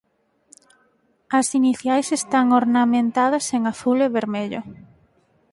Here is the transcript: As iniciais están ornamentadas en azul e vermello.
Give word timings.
As 1.39 1.47
iniciais 1.59 2.07
están 2.19 2.45
ornamentadas 2.61 3.45
en 3.57 3.61
azul 3.73 3.97
e 4.07 4.13
vermello. 4.17 4.61